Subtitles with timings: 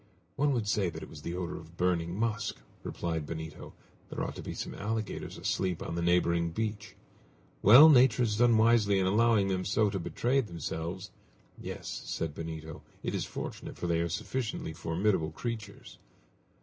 [0.35, 3.75] "One would say that it was the odor of burning musk!" replied Benito.
[4.09, 6.95] "There ought to be some alligators asleep on the neighboring beach!"
[7.61, 11.11] "Well, nature has done wisely in allowing them so to betray themselves."
[11.55, 15.99] "Yes," said Benito, "it is fortunate, for they are sufficiently formidable creatures!"